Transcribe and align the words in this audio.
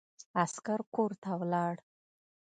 عسکر 0.43 0.79
کورته 0.95 1.31
ولاړ. 1.39 1.75